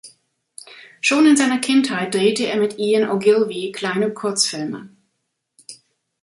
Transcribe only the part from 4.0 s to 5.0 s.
Kurzfilme.